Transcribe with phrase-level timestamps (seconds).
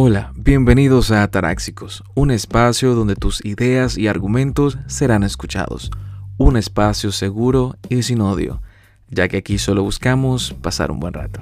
[0.00, 5.90] Hola, bienvenidos a Ataráxicos, un espacio donde tus ideas y argumentos serán escuchados.
[6.36, 8.62] Un espacio seguro y sin odio,
[9.10, 11.40] ya que aquí solo buscamos pasar un buen rato.